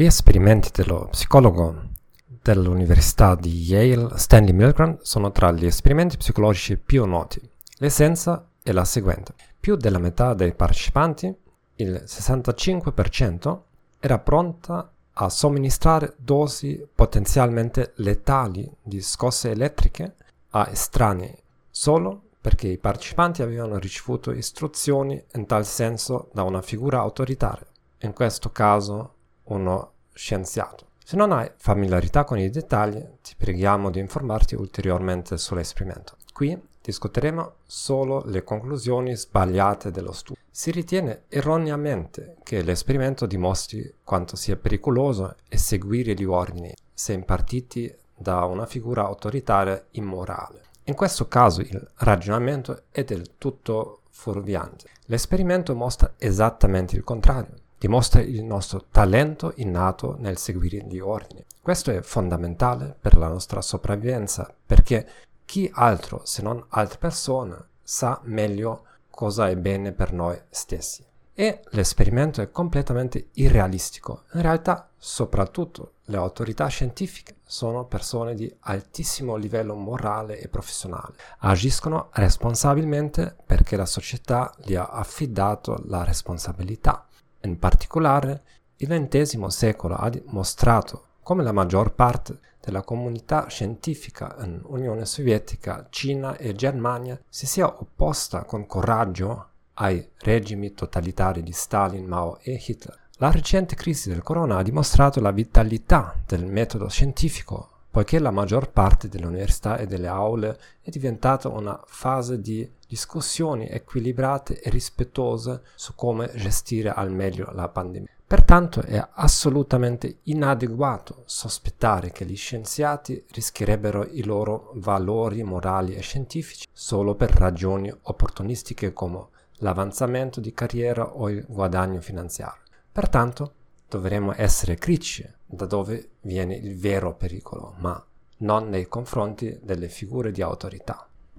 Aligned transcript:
Gli 0.00 0.06
esperimenti 0.06 0.70
dello 0.72 1.08
psicologo 1.10 1.88
dell'Università 2.24 3.34
di 3.34 3.50
Yale, 3.50 4.16
Stanley 4.16 4.54
Milgram, 4.54 4.96
sono 5.02 5.30
tra 5.30 5.52
gli 5.52 5.66
esperimenti 5.66 6.16
psicologici 6.16 6.78
più 6.78 7.04
noti. 7.04 7.38
L'essenza 7.80 8.48
è 8.62 8.72
la 8.72 8.86
seguente. 8.86 9.34
Più 9.60 9.76
della 9.76 9.98
metà 9.98 10.32
dei 10.32 10.54
partecipanti, 10.54 11.26
il 11.74 12.02
65%, 12.06 13.58
era 14.00 14.18
pronta 14.18 14.90
a 15.12 15.28
somministrare 15.28 16.14
dosi 16.16 16.82
potenzialmente 16.94 17.92
letali 17.96 18.66
di 18.82 19.02
scosse 19.02 19.50
elettriche 19.50 20.14
a 20.52 20.66
estranei, 20.70 21.36
solo 21.68 22.22
perché 22.40 22.68
i 22.68 22.78
partecipanti 22.78 23.42
avevano 23.42 23.76
ricevuto 23.76 24.32
istruzioni 24.32 25.22
in 25.34 25.44
tal 25.44 25.66
senso 25.66 26.30
da 26.32 26.42
una 26.42 26.62
figura 26.62 27.00
autoritaria, 27.00 27.66
in 27.98 28.14
questo 28.14 28.48
caso 28.48 29.16
uno 29.50 29.92
scienziato. 30.12 30.86
Se 31.04 31.16
non 31.16 31.32
hai 31.32 31.50
familiarità 31.56 32.24
con 32.24 32.38
i 32.38 32.50
dettagli, 32.50 33.04
ti 33.22 33.34
preghiamo 33.36 33.90
di 33.90 33.98
informarti 33.98 34.54
ulteriormente 34.54 35.36
sull'esperimento. 35.38 36.16
Qui 36.32 36.56
discuteremo 36.80 37.54
solo 37.66 38.22
le 38.26 38.44
conclusioni 38.44 39.14
sbagliate 39.16 39.90
dello 39.90 40.12
studio. 40.12 40.40
Si 40.50 40.70
ritiene 40.70 41.22
erroneamente 41.28 42.36
che 42.42 42.62
l'esperimento 42.62 43.26
dimostri 43.26 43.92
quanto 44.04 44.36
sia 44.36 44.56
pericoloso 44.56 45.36
eseguire 45.48 46.14
gli 46.14 46.24
ordini 46.24 46.72
se 46.92 47.12
impartiti 47.12 47.92
da 48.16 48.44
una 48.44 48.66
figura 48.66 49.04
autoritaria 49.04 49.82
immorale. 49.92 50.62
In 50.84 50.94
questo 50.94 51.28
caso 51.28 51.60
il 51.60 51.90
ragionamento 51.96 52.82
è 52.90 53.04
del 53.04 53.36
tutto 53.36 54.00
fuorviante. 54.10 54.88
L'esperimento 55.06 55.74
mostra 55.74 56.14
esattamente 56.18 56.94
il 56.94 57.04
contrario 57.04 57.59
dimostra 57.80 58.20
il 58.20 58.44
nostro 58.44 58.84
talento 58.90 59.54
innato 59.56 60.16
nel 60.18 60.36
seguire 60.36 60.84
gli 60.86 60.98
ordini. 60.98 61.42
Questo 61.62 61.90
è 61.90 62.02
fondamentale 62.02 62.94
per 63.00 63.16
la 63.16 63.26
nostra 63.26 63.62
sopravvivenza 63.62 64.52
perché 64.66 65.08
chi 65.46 65.70
altro 65.72 66.20
se 66.24 66.42
non 66.42 66.62
altre 66.68 66.98
persone 66.98 67.56
sa 67.82 68.20
meglio 68.24 68.84
cosa 69.08 69.48
è 69.48 69.56
bene 69.56 69.92
per 69.92 70.12
noi 70.12 70.38
stessi. 70.50 71.02
E 71.32 71.62
l'esperimento 71.70 72.42
è 72.42 72.50
completamente 72.50 73.28
irrealistico. 73.32 74.24
In 74.34 74.42
realtà, 74.42 74.90
soprattutto 74.98 75.92
le 76.04 76.18
autorità 76.18 76.66
scientifiche 76.66 77.36
sono 77.44 77.86
persone 77.86 78.34
di 78.34 78.54
altissimo 78.60 79.36
livello 79.36 79.74
morale 79.74 80.38
e 80.38 80.48
professionale. 80.48 81.14
Agiscono 81.38 82.10
responsabilmente 82.12 83.34
perché 83.46 83.76
la 83.76 83.86
società 83.86 84.52
gli 84.58 84.74
ha 84.74 84.84
affidato 84.84 85.80
la 85.86 86.04
responsabilità 86.04 87.06
in 87.42 87.58
particolare, 87.58 88.42
il 88.76 88.88
XX 88.88 89.46
secolo 89.46 89.94
ha 89.94 90.08
dimostrato 90.08 91.04
come 91.22 91.42
la 91.42 91.52
maggior 91.52 91.94
parte 91.94 92.38
della 92.60 92.82
comunità 92.82 93.48
scientifica 93.48 94.36
in 94.40 94.60
Unione 94.64 95.06
Sovietica, 95.06 95.86
Cina 95.90 96.36
e 96.36 96.54
Germania 96.54 97.20
si 97.28 97.46
sia 97.46 97.66
opposta 97.66 98.44
con 98.44 98.66
coraggio 98.66 99.48
ai 99.74 100.10
regimi 100.18 100.74
totalitari 100.74 101.42
di 101.42 101.52
Stalin, 101.52 102.04
Mao 102.04 102.38
e 102.42 102.62
Hitler. 102.64 102.98
La 103.18 103.30
recente 103.30 103.74
crisi 103.74 104.08
del 104.08 104.22
corona 104.22 104.58
ha 104.58 104.62
dimostrato 104.62 105.20
la 105.20 105.30
vitalità 105.30 106.14
del 106.26 106.46
metodo 106.46 106.88
scientifico, 106.88 107.68
poiché 107.90 108.18
la 108.18 108.30
maggior 108.30 108.70
parte 108.70 109.08
delle 109.08 109.26
università 109.26 109.76
e 109.76 109.86
delle 109.86 110.06
aule 110.06 110.58
è 110.80 110.90
diventata 110.90 111.48
una 111.48 111.80
fase 111.86 112.40
di 112.40 112.68
discussioni 112.86 113.68
equilibrate 113.68 114.60
e 114.60 114.70
rispettose 114.70 115.62
su 115.74 115.94
come 115.94 116.30
gestire 116.34 116.90
al 116.90 117.10
meglio 117.10 117.50
la 117.52 117.68
pandemia. 117.68 118.08
Pertanto 118.30 118.80
è 118.82 119.04
assolutamente 119.14 120.18
inadeguato 120.24 121.24
sospettare 121.26 122.12
che 122.12 122.24
gli 122.24 122.36
scienziati 122.36 123.24
rischierebbero 123.32 124.06
i 124.06 124.22
loro 124.22 124.70
valori 124.76 125.42
morali 125.42 125.94
e 125.96 126.00
scientifici 126.00 126.68
solo 126.72 127.16
per 127.16 127.30
ragioni 127.30 127.92
opportunistiche 128.02 128.92
come 128.92 129.26
l'avanzamento 129.54 130.38
di 130.38 130.52
carriera 130.52 131.16
o 131.16 131.28
il 131.28 131.44
guadagno 131.48 132.00
finanziario. 132.00 132.62
Pertanto 132.92 133.54
dovremmo 133.88 134.32
essere 134.36 134.76
critici 134.76 135.28
da 135.50 135.66
dove 135.66 136.10
viene 136.20 136.54
il 136.54 136.78
vero 136.78 137.14
pericolo, 137.14 137.74
ma 137.78 138.02
non 138.38 138.68
nei 138.68 138.86
confronti 138.86 139.58
delle 139.62 139.88
figure 139.88 140.30
di 140.30 140.42
autorità. 140.42 141.09